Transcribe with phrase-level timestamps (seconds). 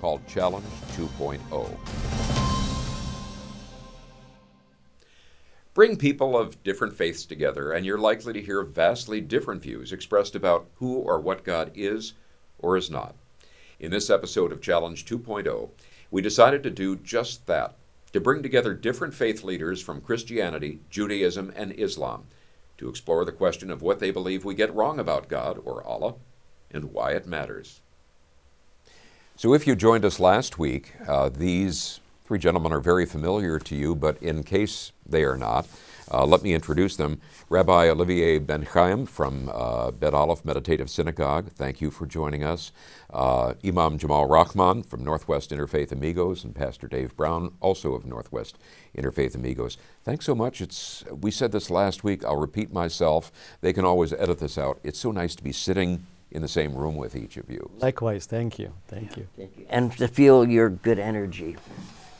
[0.00, 0.64] called Challenge
[0.98, 1.10] oh.
[1.18, 2.50] 2.0.
[5.72, 10.34] Bring people of different faiths together, and you're likely to hear vastly different views expressed
[10.34, 12.14] about who or what God is
[12.58, 13.14] or is not.
[13.78, 15.70] In this episode of Challenge 2.0,
[16.10, 17.76] we decided to do just that
[18.12, 22.24] to bring together different faith leaders from Christianity, Judaism, and Islam
[22.78, 26.14] to explore the question of what they believe we get wrong about God or Allah
[26.70, 27.80] and why it matters.
[29.40, 33.74] So, if you joined us last week, uh, these three gentlemen are very familiar to
[33.74, 35.66] you, but in case they are not,
[36.12, 37.22] uh, let me introduce them.
[37.48, 42.70] Rabbi Olivier BenHaim from uh, Bet Alef Meditative Synagogue, thank you for joining us.
[43.08, 48.58] Uh, Imam Jamal Rahman from Northwest Interfaith Amigos, and Pastor Dave Brown, also of Northwest
[48.94, 49.78] Interfaith Amigos.
[50.04, 50.60] Thanks so much.
[50.60, 52.26] It's we said this last week.
[52.26, 53.32] I'll repeat myself.
[53.62, 54.80] They can always edit this out.
[54.84, 57.70] It's so nice to be sitting in the same room with each of you.
[57.78, 58.72] Likewise, thank you.
[58.88, 59.26] Thank you.
[59.36, 59.66] Thank you.
[59.68, 61.56] and to feel your good energy.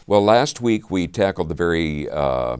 [0.06, 2.56] Well, last week we tackled the very uh,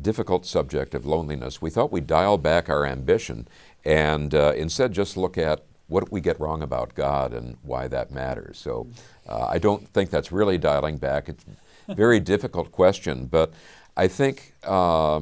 [0.00, 1.60] difficult subject of loneliness.
[1.60, 3.46] We thought we'd dial back our ambition
[3.84, 8.10] and uh, instead just look at what we get wrong about God and why that
[8.10, 8.58] matters.
[8.58, 8.88] So
[9.28, 11.28] uh, I don't think that's really dialing back.
[11.28, 11.44] It's
[11.88, 13.52] a very difficult question, but
[13.96, 15.20] I think uh,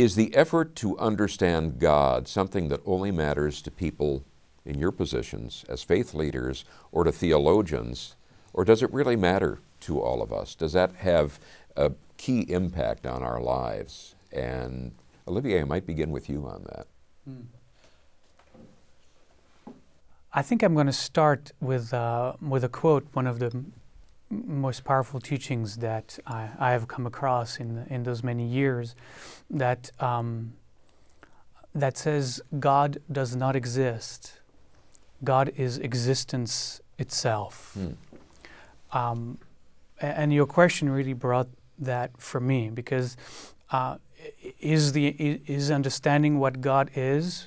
[0.00, 4.24] is the effort to understand God something that only matters to people
[4.64, 8.16] in your positions as faith leaders or to theologians,
[8.52, 10.54] or does it really matter to all of us?
[10.54, 11.38] Does that have
[11.76, 14.14] a key impact on our lives?
[14.32, 14.92] And
[15.26, 16.86] Olivier, I might begin with you on that.
[20.32, 23.64] I think I'm going to start with uh, with a quote, one of the
[24.30, 28.94] most powerful teachings that I, I have come across in in those many years,
[29.50, 30.52] that um,
[31.74, 34.40] that says God does not exist.
[35.22, 37.76] God is existence itself.
[38.92, 39.38] Um,
[40.00, 41.48] and your question really brought
[41.78, 43.16] that for me because
[43.70, 43.96] uh,
[44.60, 45.08] is the
[45.46, 47.46] is understanding what God is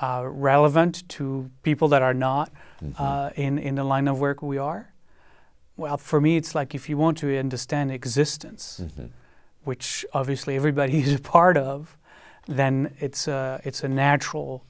[0.00, 2.50] uh, relevant to people that are not
[2.98, 4.92] uh, in, in the line of work we are?
[5.80, 8.82] Well, for me, it's like if you want to understand existence,
[9.64, 11.96] which obviously everybody is a part of,
[12.46, 14.62] then it's a, it's a natural.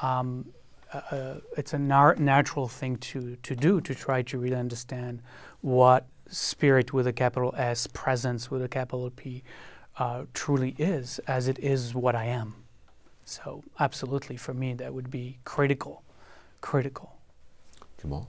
[0.00, 0.46] Um,
[0.90, 5.20] uh, it's a nar- natural thing to, to do to try to really understand
[5.60, 9.42] what spirit with a capital S, presence with a capital P,
[9.98, 12.54] uh, truly is, as it is what I am.
[13.26, 16.02] So, absolutely, for me, that would be critical.
[16.62, 17.18] Critical.
[18.00, 18.28] Jamal?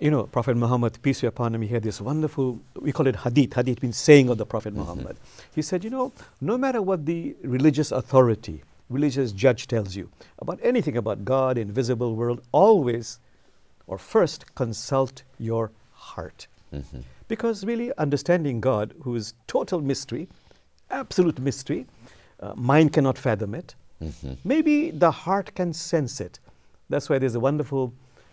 [0.00, 3.16] You know, Prophet Muhammad, peace be upon him, he had this wonderful, we call it
[3.16, 3.54] hadith.
[3.54, 4.82] Hadith means saying of the Prophet mm-hmm.
[4.82, 5.16] Muhammad.
[5.54, 6.12] He said, you know,
[6.42, 10.10] no matter what the religious authority, religious judge tells you
[10.40, 13.18] about anything about God, invisible world, always
[13.86, 16.46] or first consult your heart.
[16.74, 17.00] Mm-hmm.
[17.26, 20.28] Because really understanding God, who is total mystery,
[20.90, 21.86] absolute mystery,
[22.40, 23.74] uh, mind cannot fathom it.
[24.02, 24.34] Mm-hmm.
[24.44, 26.38] Maybe the heart can sense it.
[26.90, 27.92] That's why there's a wonderful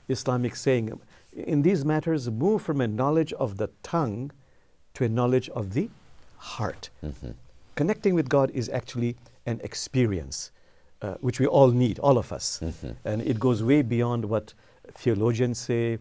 [0.09, 0.99] Islamic saying
[1.35, 4.31] in these matters, move from a knowledge of the tongue
[4.93, 5.89] to a knowledge of the
[6.37, 6.89] heart.
[7.75, 10.51] Connecting with God is actually an experience,
[11.01, 12.59] uh, which we all need, all of us.
[13.03, 14.53] And it goes way beyond what
[14.93, 15.97] theologians say,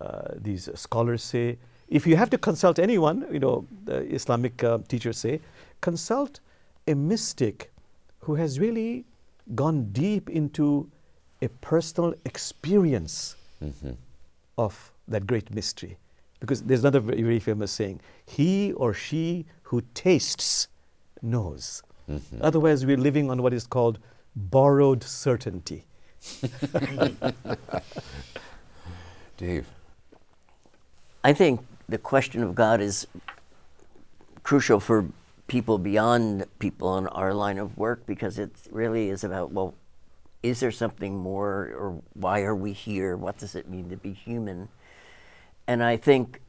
[0.00, 1.58] uh, these scholars say.
[1.88, 5.40] If you have to consult anyone, you know, the Islamic uh, teachers say,
[5.80, 6.40] consult
[6.86, 7.72] a mystic
[8.20, 9.04] who has really
[9.54, 10.88] gone deep into
[11.42, 13.36] a personal experience
[14.58, 15.96] of that great mystery.
[16.40, 20.68] Because there's another very, very famous saying he or she who tastes
[21.22, 21.82] knows.
[22.10, 22.38] Mm-hmm.
[22.40, 23.98] Otherwise, we're living on what is called
[24.34, 25.84] borrowed certainty.
[29.36, 29.66] Dave?
[31.24, 33.06] I think the question of God is
[34.42, 35.06] crucial for
[35.46, 39.74] people beyond people in our line of work because it really is about well,
[40.42, 43.16] is there something more, or why are we here?
[43.16, 44.68] What does it mean to be human?
[45.66, 46.40] And I think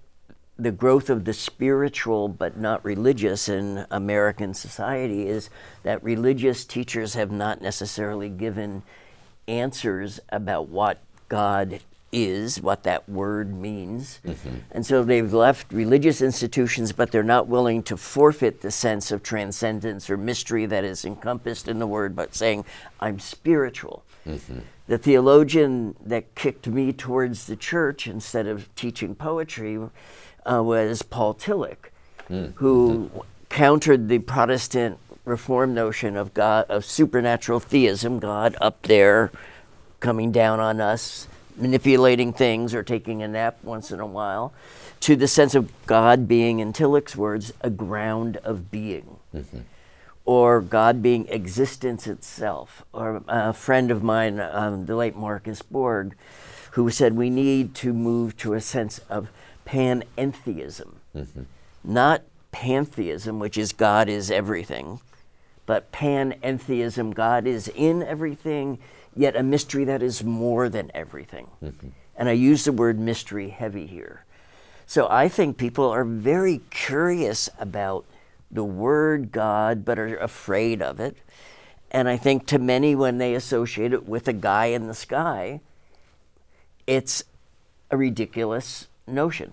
[0.58, 5.50] the growth of the spiritual but not religious in American society is
[5.84, 8.84] that religious teachers have not necessarily given
[9.48, 11.00] answers about what
[11.30, 11.80] God
[12.12, 14.20] is, what that word means.
[14.26, 14.56] Mm-hmm.
[14.72, 19.24] And so they've left religious institutions, but they're not willing to forfeit the sense of
[19.24, 22.66] transcendence or mystery that is encompassed in the word, but saying,
[23.00, 24.04] I'm spiritual.
[24.26, 24.60] Mm-hmm.
[24.88, 29.78] The theologian that kicked me towards the church instead of teaching poetry
[30.46, 31.90] uh, was Paul Tillich,
[32.28, 32.46] hmm.
[32.56, 33.20] who mm-hmm.
[33.50, 39.30] countered the Protestant Reform notion of God, of supernatural theism, God up there
[40.00, 41.28] coming down on us,
[41.58, 44.54] manipulating things or taking a nap once in a while,
[45.02, 49.18] to the sense of God being, in Tillich's words, a ground of being.
[50.26, 52.84] Or God being existence itself.
[52.92, 56.16] Or a friend of mine, um, the late Marcus Borg,
[56.72, 59.30] who said we need to move to a sense of
[59.66, 60.96] panentheism.
[61.84, 65.00] Not pantheism, which is God is everything,
[65.68, 68.80] but panentheism, God is in everything,
[69.16, 71.50] yet a mystery that is more than everything.
[71.64, 71.90] Mm-hmm.
[72.16, 74.26] And I use the word mystery heavy here.
[74.88, 78.06] So I think people are very curious about
[78.50, 81.18] the word God, but are afraid of it.
[81.92, 85.60] And I think to many, when they associate it with a guy in the sky,
[86.88, 87.24] it's
[87.92, 89.52] a ridiculous notion.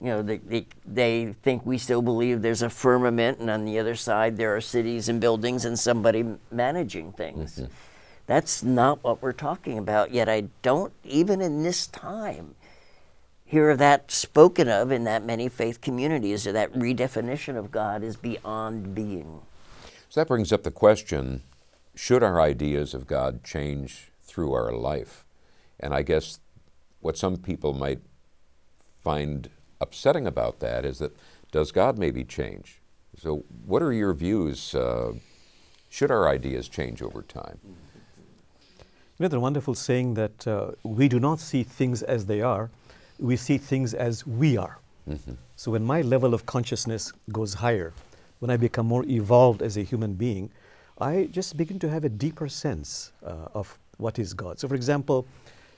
[0.00, 3.78] You know, they, they, they think we still believe there's a firmament, and on the
[3.78, 7.56] other side, there are cities and buildings and somebody managing things.
[7.56, 7.72] Mm-hmm.
[8.26, 10.10] That's not what we're talking about.
[10.12, 12.56] Yet I don't, even in this time,
[13.44, 18.16] hear that spoken of in that many faith communities, or that redefinition of God is
[18.16, 19.40] beyond being.
[20.08, 21.42] So that brings up the question
[21.94, 25.24] should our ideas of God change through our life?
[25.80, 26.40] And I guess
[27.00, 28.00] what some people might
[29.02, 29.48] find
[29.80, 31.16] upsetting about that is that
[31.52, 32.80] does God maybe change?
[33.18, 34.74] So, what are your views?
[34.74, 35.14] Uh,
[35.88, 37.58] should our ideas change over time?
[37.64, 42.70] You know the wonderful saying that uh, we do not see things as they are,
[43.18, 44.78] we see things as we are.
[45.54, 47.92] So when my level of consciousness goes higher,
[48.40, 50.50] when I become more evolved as a human being,
[51.00, 54.58] I just begin to have a deeper sense uh, of what is God.
[54.58, 55.26] So, for example,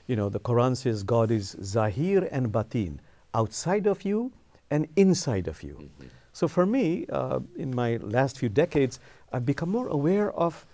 [0.07, 2.99] you know the Quran says God is Zahir and Batin,
[3.33, 4.31] outside of you
[4.71, 5.89] and inside of you.
[6.33, 8.99] So for me, uh, in my last few decades,
[9.33, 10.65] I've become more aware of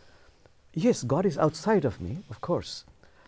[0.73, 2.83] yes, God is outside of me, of course,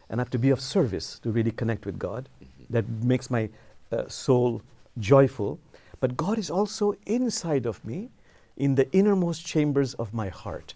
[0.09, 2.29] and I have to be of service to really connect with God.
[2.69, 3.49] That makes my
[3.91, 4.61] uh, soul
[4.99, 5.59] joyful.
[5.99, 8.09] But God is also inside of me,
[8.57, 10.73] in the innermost chambers of my heart.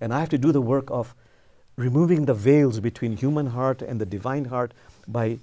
[0.00, 1.14] And I have to do the work of
[1.76, 4.74] removing the veils between human heart and the divine heart
[5.08, 5.38] by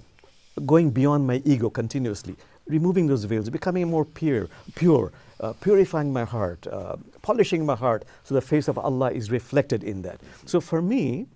[0.60, 6.24] going beyond my ego continuously, removing those veils, becoming more pure, pure, uh, purifying my
[6.24, 10.20] heart, uh, polishing my heart, so the face of Allah is reflected in that.
[10.46, 11.26] So for me,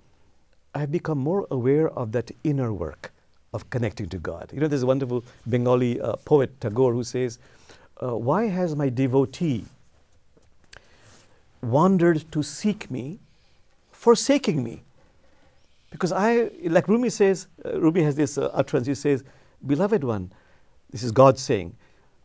[0.74, 3.12] I've become more aware of that inner work
[3.52, 4.50] of connecting to God.
[4.52, 7.38] You know, there's a wonderful Bengali uh, poet Tagore who says,
[8.02, 9.64] uh, "Why has my devotee
[11.60, 13.18] wandered to seek me,
[13.92, 14.82] forsaking me?"
[15.92, 18.86] Because I, like Rumi says, uh, Rumi has this uh, utterance.
[18.86, 19.22] He says,
[19.64, 20.32] "Beloved one,
[20.90, 21.76] this is God saying,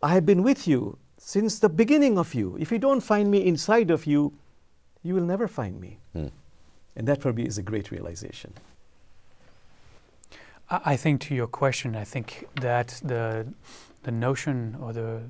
[0.01, 2.57] I have been with you since the beginning of you.
[2.59, 4.33] If you don't find me inside of you,
[5.03, 5.99] you will never find me."
[6.95, 8.53] And that for me is a great realization.
[10.69, 13.53] I I think to your question, I think that the
[14.03, 15.21] the notion or the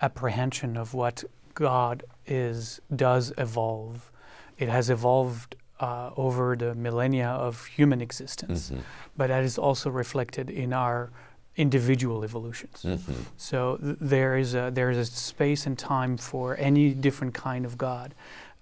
[0.00, 4.10] apprehension of what God is does evolve.
[4.58, 8.72] It has evolved uh, over the millennia of human existence,
[9.16, 11.10] but that is also reflected in our
[11.56, 12.84] individual evolutions.
[13.36, 17.64] So th- there is a there is a space and time for any different kind
[17.64, 18.14] of God.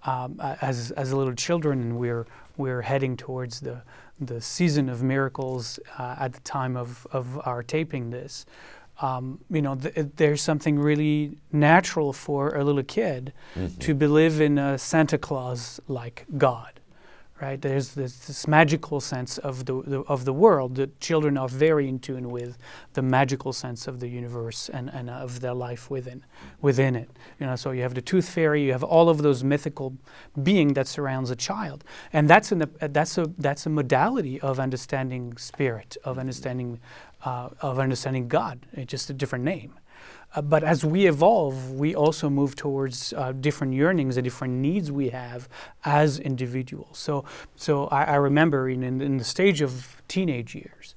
[0.04, 2.24] Um, as as little children, and we're
[2.56, 3.82] we're heading towards the
[4.20, 8.46] the season of miracles uh, at the time of of our taping this.
[9.02, 13.32] Um, you know, th- there's something really natural for a little kid
[13.80, 16.77] to believe in a Santa Claus like God
[17.40, 17.60] right?
[17.60, 20.74] There's this, this magical sense of the, the of the world.
[20.76, 22.58] that children are very in tune with
[22.94, 26.24] the magical sense of the universe and, and of their life within
[26.60, 27.10] within it.
[27.38, 29.96] You know, so you have the tooth fairy, you have all of those mythical
[30.42, 35.36] being that surrounds a child, and that's an, that's a that's a modality of understanding
[35.36, 36.80] spirit, of understanding
[37.24, 38.66] uh, of understanding God.
[38.72, 39.74] It's just a different name.
[40.34, 44.92] Uh, but as we evolve, we also move towards uh, different yearnings and different needs
[44.92, 45.48] we have
[45.84, 46.98] as individuals.
[46.98, 47.24] So,
[47.56, 50.94] so I, I remember in, in, in the stage of teenage years,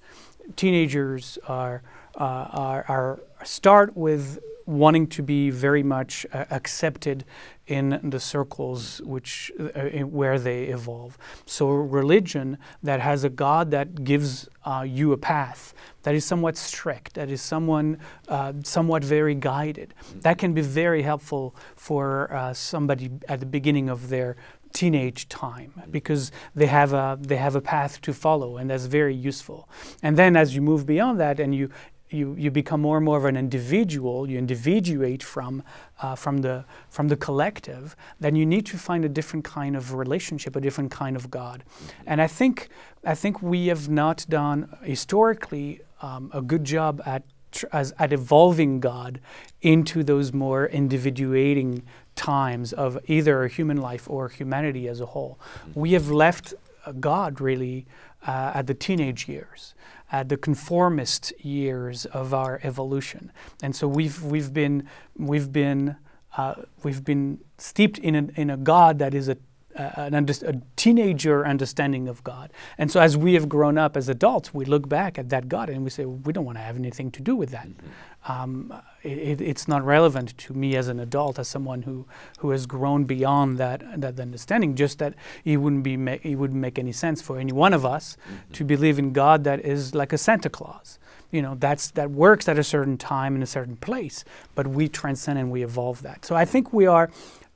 [0.56, 1.82] teenagers are,
[2.16, 7.25] uh, are, are start with wanting to be very much uh, accepted
[7.68, 11.18] in the circles which uh, where they evolve.
[11.46, 16.58] So religion that has a God that gives uh, you a path that is somewhat
[16.58, 22.53] strict, that is someone uh, somewhat very guided, that can be very helpful for uh,
[22.53, 24.36] somebody at the beginning of their
[24.74, 29.13] teenage time because they have a they have a path to follow and that's very
[29.13, 29.68] useful
[30.01, 31.70] and then as you move beyond that and you
[32.12, 35.63] you, you become more and more of an individual, you individuate from,
[36.01, 39.94] uh, from, the, from the collective, then you need to find a different kind of
[39.94, 41.63] relationship, a different kind of God.
[42.06, 42.70] And I think,
[43.03, 48.12] I think we have not done historically um, a good job at, tr- as, at
[48.12, 49.20] evolving God
[49.62, 51.84] into those more individuating
[52.15, 55.39] times of either human life or humanity as a whole.
[55.74, 56.53] We have left
[56.86, 57.86] uh, God really
[58.27, 59.74] uh, at the teenage years
[60.12, 63.32] at the conformist years of our evolution.
[63.63, 64.88] And so we've, we've been,
[65.18, 65.96] we've been,
[66.38, 69.38] uh, we've been steeped in a, in a God that is a,
[69.75, 72.51] an under, a teenager understanding of God.
[72.78, 75.70] And so as we have grown up as adults, we look back at that God
[75.70, 77.68] and we say, we don't want to have anything to do with that.
[77.68, 77.88] Mm-hmm
[78.28, 82.06] um, it, it's not relevant to me as an adult, as someone who,
[82.40, 84.75] who has grown beyond that, that understanding.
[84.75, 87.84] Just that it wouldn't be ma- it wouldn't make any sense for any one of
[87.84, 88.54] us mm-hmm.
[88.54, 91.00] to believe in God that is like a Santa Claus.
[91.32, 94.24] You know, that's that works at a certain time in a certain place,
[94.54, 96.25] but we transcend and we evolve that.
[96.25, 97.10] So I think we are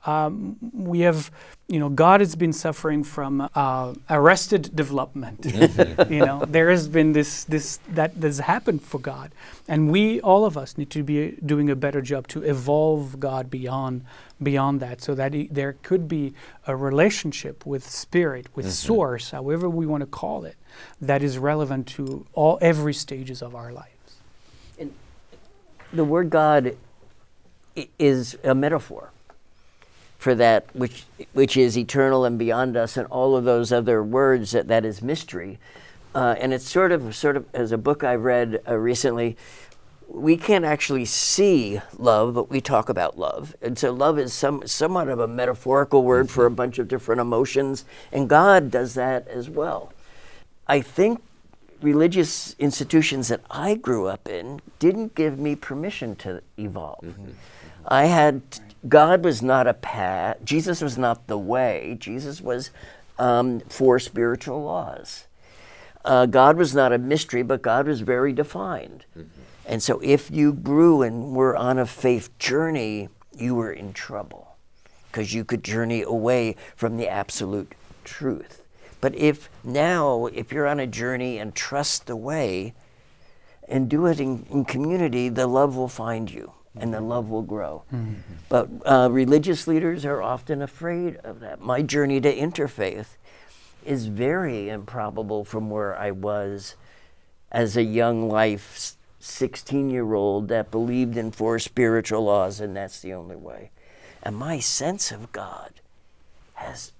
[0.06, 1.30] um, we have,
[1.68, 5.46] you know, God has been suffering from uh, arrested development.
[5.66, 6.12] Mm-hmm.
[6.12, 9.32] you know, there has been this, this that has happened for God,
[9.66, 13.50] and we, all of us, need to be doing a better job to evolve God
[13.50, 14.04] beyond
[14.42, 16.34] beyond that, so that he, there could be
[16.66, 18.72] a relationship with Spirit, with mm-hmm.
[18.72, 20.56] Source, however we want to call it,
[21.00, 24.20] that is relevant to all every stages of our lives.
[24.78, 24.92] And
[25.92, 26.76] the word God
[27.98, 29.10] is a metaphor
[30.26, 31.04] for that which
[31.34, 35.00] which is eternal and beyond us, and all of those other words that, that is
[35.00, 35.56] mystery.
[36.16, 39.36] Uh, and it's sort of sort of as a book I read uh, recently.
[40.08, 43.54] We can't actually see love, but we talk about love.
[43.62, 46.56] And so love is some, somewhat of a metaphorical word for a mm-hmm.
[46.56, 49.92] bunch of different emotions, and God does that as well.
[50.66, 51.22] I think
[51.80, 57.04] religious institutions that I grew up in didn't give me permission to evolve.
[57.04, 57.30] Mm-hmm.
[57.86, 58.42] I had
[58.88, 60.38] God was not a path.
[60.44, 61.96] Jesus was not the way.
[61.98, 62.70] Jesus was
[63.18, 65.26] um, four spiritual laws.
[66.04, 69.04] Uh, God was not a mystery, but God was very defined.
[69.16, 69.28] Mm-hmm.
[69.66, 74.56] And so, if you grew and were on a faith journey, you were in trouble
[75.10, 78.62] because you could journey away from the absolute truth.
[79.00, 82.74] But if now, if you're on a journey and trust the way
[83.68, 87.42] and do it in, in community, the love will find you and the love will
[87.42, 87.82] grow.
[87.92, 88.14] Mm-hmm.
[88.48, 91.60] But uh, religious leaders are often afraid of that.
[91.60, 93.16] My journey to interfaith
[93.84, 96.74] is very improbable from where I was
[97.50, 103.00] as a young life 16 year old that believed in four spiritual laws and that's
[103.00, 103.70] the only way.
[104.22, 105.72] And my sense of God
[106.54, 106.92] has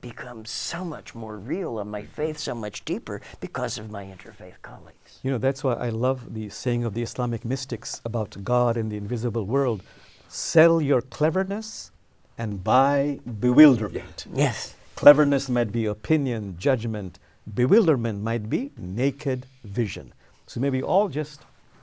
[0.00, 4.60] become so much more real and my faith so much deeper because of my interfaith
[4.62, 4.97] colleagues.
[5.22, 8.90] You know, that's why I love the saying of the Islamic mystics about God and
[8.90, 9.82] the invisible world
[10.28, 11.90] sell your cleverness
[12.36, 14.26] and buy bewilderment.
[14.32, 14.76] Yes.
[14.94, 17.18] Cleverness might be opinion, judgment,
[17.52, 20.12] bewilderment might be naked vision.
[20.46, 21.42] So maybe all just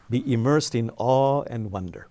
[0.09, 2.07] be immersed in awe and wonder.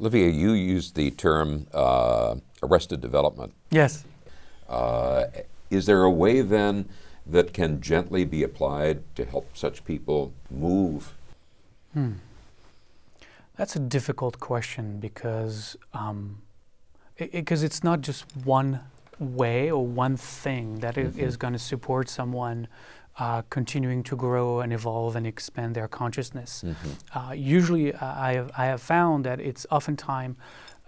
[0.00, 3.52] Olivier, you used the term uh, arrested development.
[3.70, 4.04] Yes.
[4.68, 5.26] Uh,
[5.70, 6.88] is there a way then
[7.30, 11.14] that can gently be applied to help such people move?
[11.92, 12.12] Hmm.
[13.56, 16.42] That's a difficult question because um,
[17.16, 18.80] because it, it's not just one
[19.18, 21.18] way or one thing that mm-hmm.
[21.20, 22.68] is going to support someone
[23.18, 26.64] uh, continuing to grow and evolve and expand their consciousness.
[26.64, 27.18] Mm-hmm.
[27.18, 30.36] Uh, usually, uh, I, have, I have found that it's oftentimes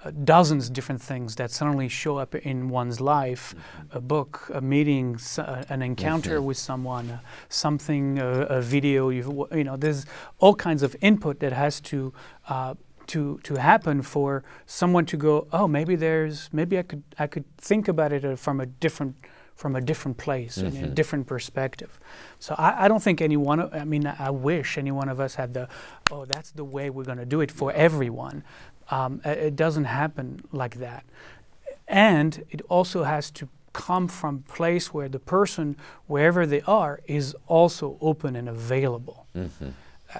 [0.05, 3.99] uh, dozens of different things that suddenly show up in one's life mm-hmm.
[3.99, 6.47] a book a meeting uh, an encounter mm-hmm.
[6.47, 10.07] with someone uh, something a video you know there's
[10.39, 12.13] all kinds of input that has to
[12.49, 12.75] uh,
[13.07, 17.45] to to happen for someone to go oh maybe there's maybe I could I could
[17.59, 19.17] think about it uh, from a different
[19.55, 20.77] from a different place mm-hmm.
[20.77, 22.01] and a different perspective.
[22.39, 25.21] So I, I, don't think any one of, I mean, I wish any one of
[25.21, 25.69] us had the,
[26.11, 28.43] oh, that's the way we're going to do it for everyone.
[28.97, 31.03] Um, it doesn't happen like that.
[31.89, 37.01] And it also has to come from a place where the person, wherever they are,
[37.07, 39.27] is also open and available.
[39.35, 39.71] Mm-hmm.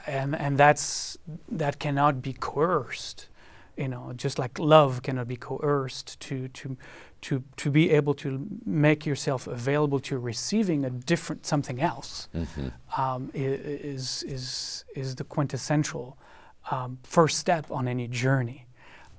[0.07, 1.19] And, and that's,
[1.59, 3.29] that cannot be coerced.
[3.77, 6.77] you know, just like love cannot be coerced to to
[7.23, 8.29] to to be able to
[8.67, 12.29] make yourself available to receiving a different something else
[12.99, 16.17] um, i- i- is is is the quintessential
[16.71, 18.67] um, first step on any journey.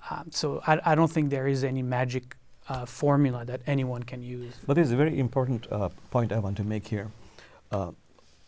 [0.09, 2.35] Um, so I, I don't think there is any magic
[2.69, 4.53] uh, formula that anyone can use.
[4.65, 7.12] But there's a very important uh, point I want to make here.
[7.71, 7.91] Uh,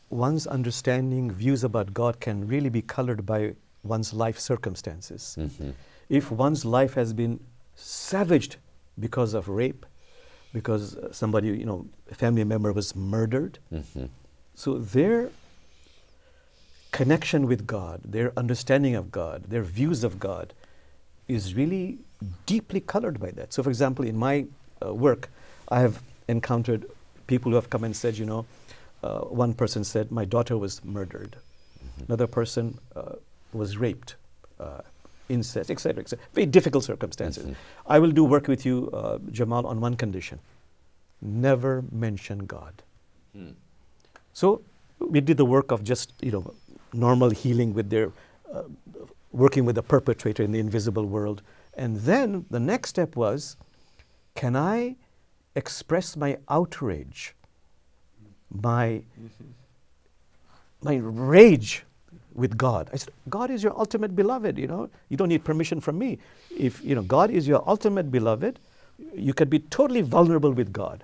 [0.10, 5.38] one's understanding, views about God can really be colored by one's life circumstances.
[6.10, 7.40] If one's life has been
[7.76, 8.58] savaged
[9.00, 9.86] because of rape,
[10.54, 13.60] because somebody, you know, a family member was murdered,
[14.54, 15.30] so their
[16.96, 20.54] connection with God, their understanding of God, their views of God
[21.28, 22.00] is really
[22.46, 23.54] deeply colored by that.
[23.54, 24.46] So, for example, in my
[24.86, 25.30] uh, work,
[25.70, 26.86] I have encountered
[27.28, 28.46] people who have come and said, you know,
[29.04, 31.36] uh, one person said, My daughter was murdered.
[32.08, 33.14] Another person uh,
[33.54, 34.16] was raped,
[34.60, 34.82] uh,
[35.30, 36.26] incest, etc., etc.
[36.34, 37.56] Very difficult circumstances.
[37.88, 40.40] I will do work with you, uh, Jamal, on one condition
[41.22, 42.84] never mention God.
[44.34, 44.62] So
[45.00, 46.54] we did the work of just you know
[46.96, 48.12] normal healing with their
[48.54, 48.64] uh,
[49.32, 51.42] working with the perpetrator in the invisible world,
[51.76, 53.58] and then the next step was,
[54.34, 54.96] can I
[55.56, 57.36] express my outrage,
[58.50, 59.02] my
[60.82, 61.84] my rage
[62.34, 62.90] with God?
[62.94, 64.58] I said, God is your ultimate beloved.
[64.58, 66.20] You know, you don't need permission from me.
[66.58, 68.60] If you know God is your ultimate beloved,
[69.14, 71.04] you can be totally vulnerable with God.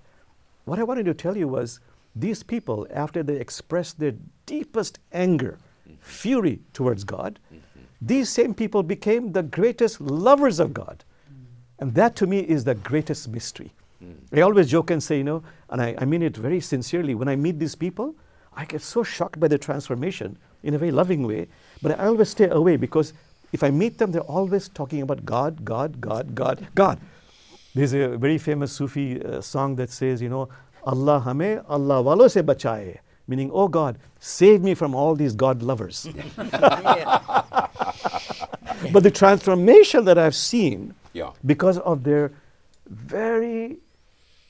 [0.66, 1.80] What I wanted to tell you was
[2.16, 4.14] these people, after they expressed their
[4.46, 5.58] deepest anger,
[6.00, 7.40] fury towards God,
[8.02, 11.04] these same people became the greatest lovers of God.
[11.80, 13.72] And that to me is the greatest mystery.
[14.34, 17.28] I always joke and say, you know, and I, I mean it very sincerely, when
[17.28, 18.16] I meet these people,
[18.56, 21.48] I get so shocked by their transformation in a very loving way,
[21.82, 23.14] but I always stay away because
[23.52, 27.00] if I meet them, they're always talking about God, God, God, God, God.
[27.76, 30.50] There's a very famous Sufi uh, song that says, you know,
[30.84, 32.98] Allah hame Allah walo se bachaye,
[33.32, 36.08] meaning, oh God, save me from all these God lovers.
[38.94, 41.32] but the transformation that I've seen Yeah.
[41.46, 42.32] because of their
[42.88, 43.78] very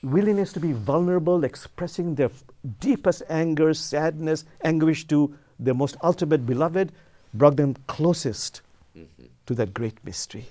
[0.02, 2.42] willingness to be vulnerable, expressing their f-
[2.80, 6.90] deepest anger, sadness, anguish to their most ultimate beloved,
[7.34, 8.62] brought them closest
[8.96, 9.26] mm-hmm.
[9.46, 10.46] to that great mystery.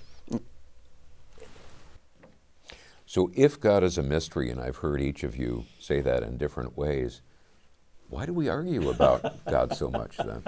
[3.12, 6.38] So, if God is a mystery, and I've heard each of you say that in
[6.38, 7.20] different ways,
[8.12, 10.44] why do we argue about God so much then?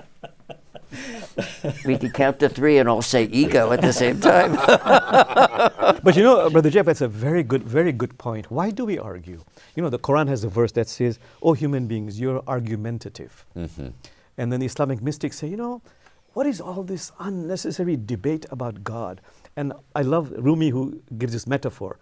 [1.84, 4.52] We can count to three and all say ego at the same time.
[6.04, 8.50] But you know, uh, Brother Jeff, that's a very good, very good point.
[8.50, 9.42] Why do we argue?
[9.74, 13.46] You know, the Quran has a verse that says, Oh, human beings, you're argumentative.
[14.36, 15.80] And then the Islamic mystics say, you know,
[16.34, 19.22] what is all this unnecessary debate about God?
[19.56, 21.98] And I love Rumi who gives this metaphor.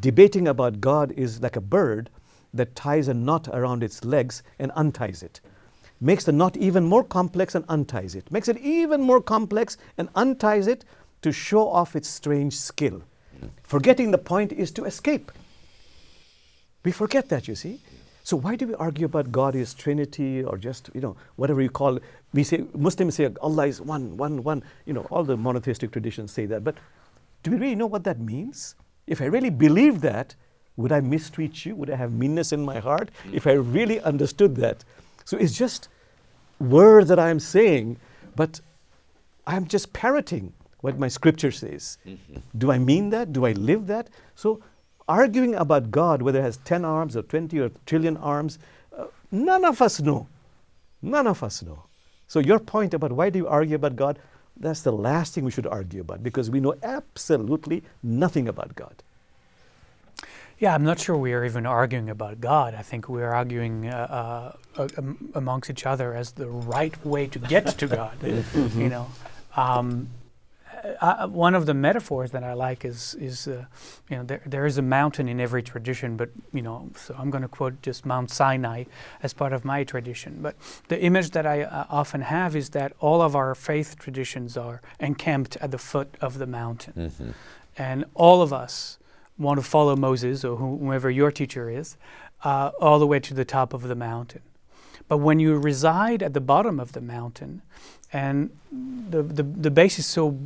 [0.00, 2.08] Debating about God is like a bird
[2.54, 5.40] that ties a knot around its legs and unties it.
[6.00, 8.30] Makes the knot even more complex and unties it.
[8.30, 10.84] Makes it even more complex and unties it
[11.22, 13.02] to show off its strange skill.
[13.62, 15.32] Forgetting the point is to escape.
[16.84, 17.80] We forget that, you see.
[18.22, 21.68] So why do we argue about God is Trinity or just you know whatever you
[21.68, 21.96] call?
[21.96, 22.02] it?
[22.32, 24.62] We say Muslims say Allah is one, one, one.
[24.86, 26.76] You know all the monotheistic traditions say that, but
[27.42, 28.76] do we really know what that means?
[29.06, 30.34] If I really believe that,
[30.76, 31.74] would I mistreat you?
[31.76, 34.84] Would I have meanness in my heart if I really understood that?
[35.24, 35.88] So it's just
[36.58, 37.96] words that I am saying,
[38.36, 38.60] but
[39.46, 41.98] I'm just parroting what my scripture says.
[42.58, 43.32] Do I mean that?
[43.32, 44.08] Do I live that?
[44.34, 44.60] So,
[45.08, 48.58] arguing about God, whether it has 10 arms or 20 or trillion arms,
[48.96, 50.26] uh, none of us know.
[51.02, 51.84] None of us know.
[52.26, 54.18] So, your point about why do you argue about God,
[54.56, 59.02] that's the last thing we should argue about because we know absolutely nothing about God.
[60.64, 62.74] Yeah, I'm not sure we are even arguing about God.
[62.74, 67.26] I think we are arguing uh, uh, am- amongst each other as the right way
[67.26, 68.16] to get to God.
[68.74, 69.06] you know,
[69.58, 70.08] um,
[71.02, 73.66] uh, one of the metaphors that I like is is uh,
[74.08, 77.28] you know there there is a mountain in every tradition, but you know so I'm
[77.28, 78.84] going to quote just Mount Sinai
[79.22, 80.38] as part of my tradition.
[80.40, 80.56] But
[80.88, 84.80] the image that I uh, often have is that all of our faith traditions are
[84.98, 87.12] encamped at the foot of the mountain,
[87.76, 88.98] and all of us
[89.38, 91.96] want to follow Moses or who- whoever your teacher is,
[92.44, 94.42] uh, all the way to the top of the mountain.
[95.08, 97.62] But when you reside at the bottom of the mountain,
[98.12, 98.50] and
[99.10, 100.38] the, the, the base is so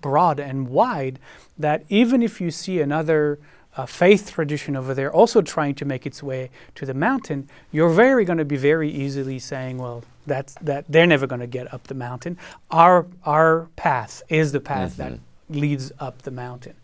[0.00, 1.18] broad and wide
[1.58, 3.38] that even if you see another
[3.76, 7.90] uh, faith tradition over there also trying to make its way to the mountain, you're
[7.90, 11.72] very going to be very easily saying, well, that's, that they're never going to get
[11.74, 12.38] up the mountain.
[12.70, 15.12] Our, our path is the path that
[15.50, 16.74] leads up the mountain.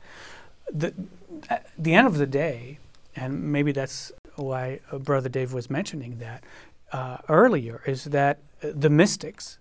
[0.73, 0.93] The,
[1.51, 2.79] at the end of the day,
[3.17, 6.45] and maybe that's why uh, Brother Dave was mentioning that
[6.93, 9.59] uh, earlier, is that uh, the mystics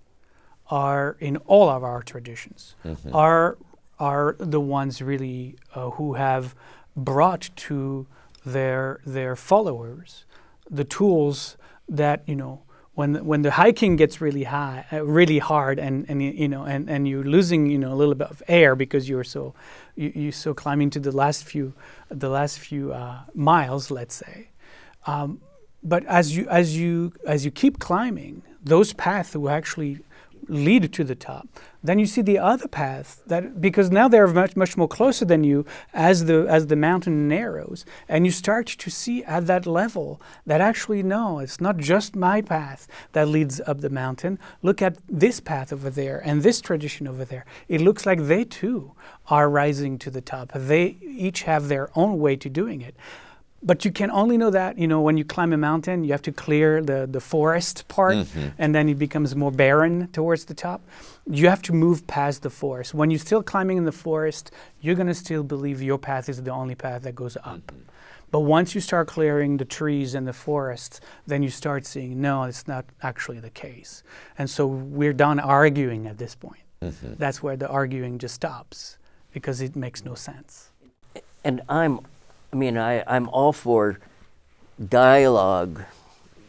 [0.70, 2.76] are in all of our traditions
[3.14, 3.58] are
[4.00, 6.56] are the ones really uh, who have
[6.96, 8.08] brought to
[8.46, 10.26] their their followers
[10.70, 11.58] the tools
[11.90, 12.62] that you know
[12.94, 16.90] when when the hiking gets really high uh, really hard and and you know and,
[16.90, 19.54] and you're losing you know a little bit of air because you're so
[19.96, 21.74] you, you're so climbing to the last few
[22.10, 24.50] the last few uh, miles let's say.
[25.08, 25.42] Um,
[25.84, 30.00] but as you as you as you keep climbing those paths will actually
[30.48, 31.48] lead to the top.
[31.84, 35.44] Then you see the other path that because now they're much much more closer than
[35.44, 40.22] you as the as the mountain narrows and you start to see at that level
[40.46, 44.38] that actually no it's not just my path that leads up the mountain.
[44.62, 47.46] Look at this path over there and this tradition over there.
[47.68, 48.92] It looks like they too
[49.28, 50.52] are rising to the top.
[50.54, 52.96] They each have their own way to doing it
[53.64, 56.22] but you can only know that you know when you climb a mountain you have
[56.22, 58.50] to clear the, the forest part mm-hmm.
[58.58, 60.82] and then it becomes more barren towards the top.
[61.30, 62.94] You have to move past the forest.
[62.94, 66.42] When you're still climbing in the forest you're going to still believe your path is
[66.42, 67.68] the only path that goes up.
[67.68, 67.78] Mm-hmm.
[68.32, 72.44] But once you start clearing the trees and the forests then you start seeing no
[72.44, 74.04] it's not actually the case.
[74.38, 76.64] And so we're done arguing at this point.
[76.82, 77.14] Mm-hmm.
[77.18, 78.98] That's where the arguing just stops
[79.32, 80.72] because it makes no sense.
[81.44, 82.02] And I'm,
[82.52, 84.00] I mean, I, I'm all for
[84.90, 85.84] dialogue,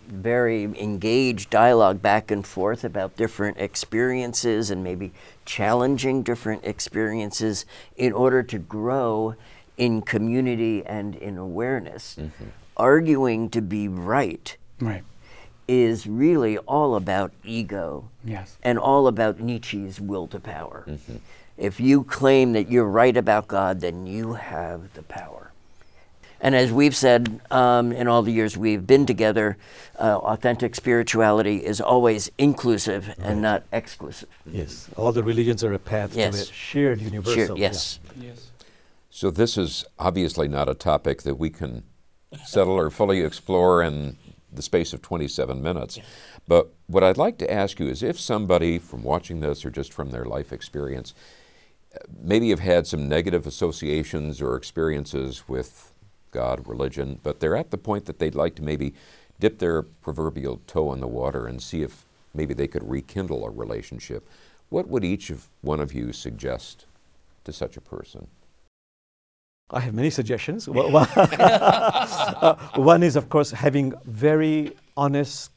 [0.09, 5.13] very engaged dialogue back and forth about different experiences and maybe
[5.45, 7.65] challenging different experiences
[7.97, 9.35] in order to grow
[9.77, 12.17] in community and in awareness.
[12.19, 12.45] Mm-hmm.
[12.77, 15.05] Arguing to be right right
[15.69, 20.85] is really all about ego yes and all about Nietzsche's will to power.
[20.89, 21.17] Mm-hmm.
[21.57, 25.52] If you claim that you're right about God, then you have the power.
[26.43, 29.57] And as we've said um, in all the years we've been together,
[29.99, 34.29] uh, authentic spirituality is always inclusive and not exclusive.
[34.45, 36.35] Yes, all the religions are a path Yes.
[36.35, 37.47] to a shared universal.
[37.47, 37.69] Sure, yeah.
[37.69, 38.01] yes.
[38.21, 38.51] yes
[39.09, 41.85] So, this is obviously not a topic that we can
[42.45, 44.17] settle or fully explore in
[44.53, 46.01] the space of 27 minutes.
[46.49, 49.93] But what I'd like to ask you is if somebody from watching this or just
[49.93, 51.15] from their life experience
[51.95, 55.92] uh, maybe have had some negative associations or experiences with
[56.33, 58.95] God, religion, but they're at the point that they'd like to maybe
[59.39, 63.51] dip their proverbial toe in the water and see if maybe they could rekindle a
[63.51, 64.27] relationship,
[64.69, 66.87] what would each of one of you suggest
[67.45, 68.27] to such a person?
[69.71, 70.69] I have many suggestions.
[70.69, 75.51] One- uh, one is, of course, having very honest,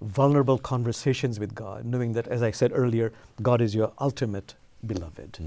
[0.00, 4.54] vulnerable conversations with God, knowing that, as I said earlier, God is your ultimate
[4.86, 5.38] beloved.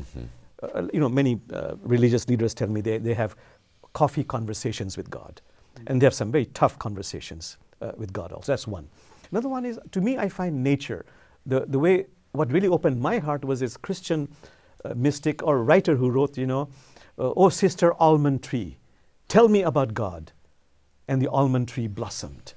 [0.62, 3.36] Uh, you know, many uh, religious leaders tell me they, they have
[3.94, 5.42] coffee conversations with God,
[5.88, 8.52] and they have some very tough conversations uh, with God also.
[8.52, 8.88] That's one.
[9.32, 11.06] Another one is, to me, I find nature.
[11.46, 14.28] The, the way, what really opened my heart was this Christian
[14.84, 16.70] uh, mystic or writer who wrote, you know,
[17.18, 18.78] uh, Oh, sister almond tree,
[19.28, 20.32] tell me about God.
[21.08, 22.54] And the almond tree blossomed.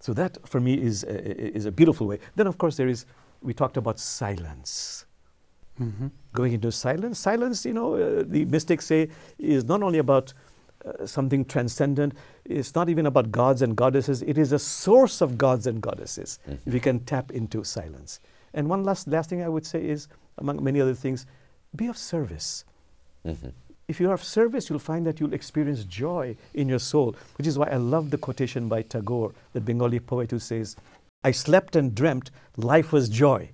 [0.00, 2.18] So that for me is a, is a beautiful way.
[2.34, 3.04] Then, of course, there is,
[3.42, 5.04] we talked about silence.
[6.32, 7.18] Going into silence.
[7.18, 10.32] Silence, you know, uh, the mystics say, is not only about
[10.84, 12.14] uh, something transcendent,
[12.44, 16.38] it's not even about gods and goddesses, it is a source of gods and goddesses.
[16.66, 18.20] If we can tap into silence.
[18.54, 21.26] And one last, last thing I would say is, among many other things,
[21.76, 22.64] be of service.
[23.88, 27.46] If you are of service, you'll find that you'll experience joy in your soul, which
[27.46, 30.76] is why I love the quotation by Tagore, the Bengali poet who says,
[31.24, 33.50] I slept and dreamt life was joy.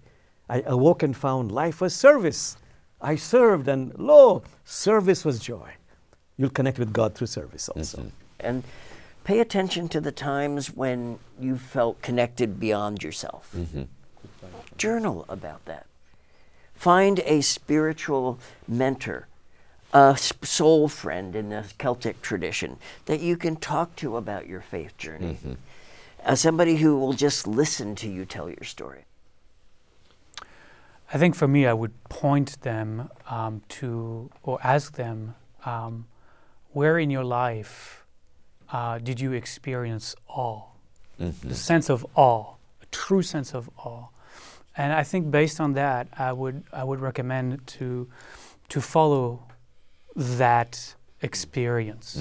[0.49, 2.57] I awoke and found life was service.
[3.01, 5.73] I served and lo, service was joy.
[6.37, 7.99] You'll connect with God through service also.
[7.99, 8.09] Mm-hmm.
[8.41, 8.65] And
[9.25, 13.51] pay attention to the times when you felt connected beyond yourself.
[13.57, 13.83] Mm-hmm.
[14.77, 15.87] Journal about that.
[16.75, 19.29] Find a spiritual mentor,
[19.93, 24.97] a soul friend in the Celtic tradition that you can talk to about your faith
[24.99, 25.39] journey.
[25.43, 25.55] Mm-hmm.
[26.25, 29.05] Uh, somebody who will just listen to you tell your story.
[31.13, 36.07] I think for me, I would point them um, to or ask them, um,
[36.73, 38.05] where in your life
[38.71, 40.63] uh, did you experience awe?
[41.43, 44.09] The sense of awe, a true sense of awe.
[44.77, 48.09] And I think based on that, I would I would recommend to
[48.69, 49.43] to follow
[50.15, 52.17] that experience.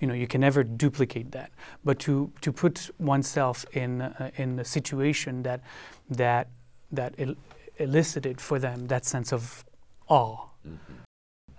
[0.00, 1.50] You know, you can never duplicate that,
[1.84, 5.60] but to to put oneself in uh, in a situation that
[6.08, 6.48] that
[6.92, 7.36] that el-
[7.78, 9.64] elicited for them that sense of
[10.08, 10.46] awe.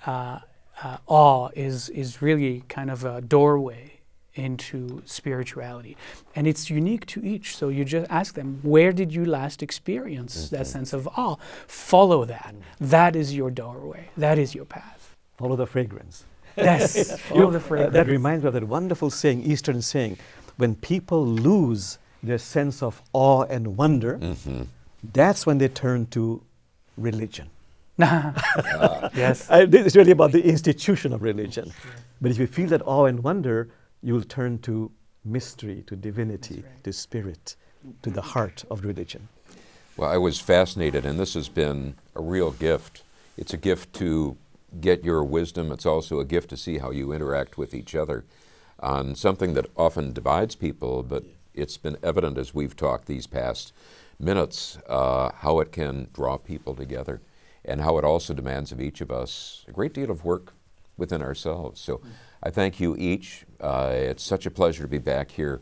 [0.05, 0.39] Uh,
[0.83, 3.93] uh, awe is is really kind of a doorway
[4.35, 5.97] into spirituality,
[6.35, 7.57] and it's unique to each.
[7.57, 11.37] So you just ask them, where did you last experience that sense of awe?
[11.67, 12.55] Follow that.
[12.79, 14.09] That is your doorway.
[14.15, 15.15] That is your path.
[15.37, 16.25] Follow the fragrance.
[16.55, 17.93] Yes, follow know, the uh, fragrance.
[17.93, 20.17] that reminds me of that wonderful saying, Eastern saying,
[20.57, 24.19] when people lose their sense of awe and wonder,
[25.03, 26.41] that's when they turn to
[26.97, 27.49] religion.
[27.99, 29.49] yes.
[29.49, 31.73] Uh, this is really about the institution of religion.
[32.21, 33.69] But if you feel that awe and wonder,
[34.03, 34.91] you'll turn to
[35.25, 37.55] mystery, to divinity, to spirit,
[38.03, 39.27] to the heart of religion.
[39.95, 43.03] Well, I was fascinated, and this has been a real gift.
[43.35, 44.37] It's a gift to
[44.79, 48.25] get your wisdom, it's also a gift to see how you interact with each other
[48.79, 53.73] on something that often divides people, but it's been evident as we've talked these past
[54.19, 57.21] minutes uh, how it can draw people together
[57.63, 60.53] and how it also demands of each of us a great deal of work
[60.97, 61.79] within ourselves.
[61.79, 62.01] So
[62.41, 63.45] I thank you each.
[63.59, 65.61] Uh, it's such a pleasure to be back here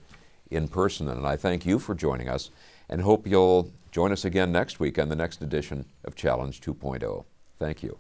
[0.49, 2.51] in person, and I thank you for joining us
[2.89, 7.25] and hope you'll join us again next week on the next edition of Challenge 2.0.
[7.57, 7.97] Thank you.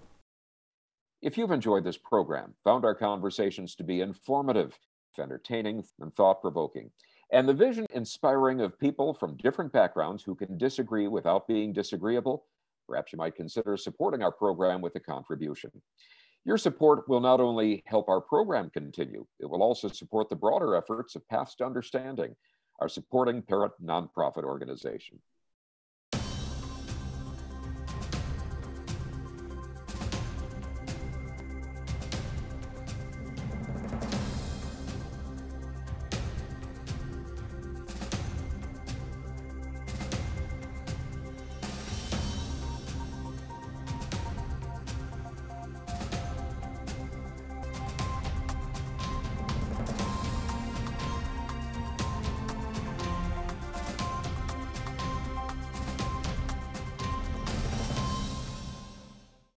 [1.21, 4.77] If you've enjoyed this program, found our conversations to be informative,
[5.17, 6.91] entertaining, and thought provoking,
[7.31, 12.45] and the vision inspiring of people from different backgrounds who can disagree without being disagreeable,
[12.87, 15.71] perhaps you might consider supporting our program with a contribution.
[16.45, 20.75] Your support will not only help our program continue, it will also support the broader
[20.75, 22.35] efforts of Paths to Understanding,
[22.79, 25.19] our supporting parent nonprofit organization.